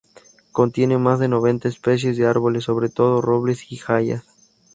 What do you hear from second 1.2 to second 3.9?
noventa especies de árboles, sobre todo robles y